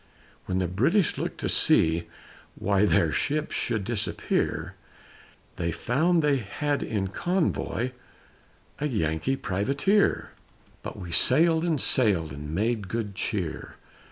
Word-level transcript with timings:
When 0.47 0.57
the 0.57 0.67
British 0.67 1.19
looked 1.19 1.37
to 1.41 1.47
see 1.47 2.07
Why 2.55 2.85
their 2.85 3.11
ships 3.11 3.55
should 3.55 3.83
disappear, 3.83 4.73
They 5.57 5.71
found 5.71 6.23
they 6.23 6.37
had 6.37 6.81
in 6.81 7.09
convoy 7.09 7.91
A 8.79 8.87
Yankee 8.87 9.35
Privateer. 9.35 10.31
But 10.81 10.97
we 10.97 11.11
sailed 11.11 11.63
and 11.63 11.79
sailed 11.79 12.33
And 12.33 12.49
made 12.49 12.87
good 12.87 13.13
cheer! 13.13 13.75